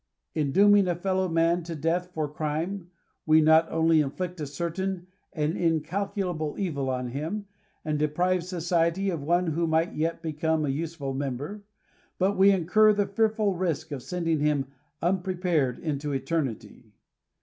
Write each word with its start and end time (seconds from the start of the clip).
In 0.33 0.51
dooming 0.51 0.87
a 0.87 0.95
fellow 0.95 1.29
man 1.29 1.61
to 1.61 1.75
death 1.75 2.09
for 2.11 2.27
crime, 2.27 2.89
we 3.27 3.39
not 3.39 3.71
only 3.71 4.01
inflict 4.01 4.41
a 4.41 4.47
certain 4.47 5.05
and 5.31 5.55
incalculable 5.55 6.55
evil 6.57 6.89
on 6.89 7.09
him, 7.09 7.45
and 7.85 7.99
deprive 7.99 8.43
society 8.43 9.11
of 9.11 9.21
one 9.21 9.45
who 9.45 9.67
might 9.67 9.93
yet 9.93 10.23
become 10.23 10.65
a 10.65 10.69
useful 10.69 11.13
member, 11.13 11.61
but 12.17 12.35
we 12.35 12.49
incur 12.49 12.93
the 12.93 13.05
fearful 13.05 13.53
risk 13.53 13.91
of 13.91 14.01
sending 14.01 14.39
him 14.39 14.65
unprepared 15.03 15.77
into 15.77 16.11
eternity. 16.13 16.95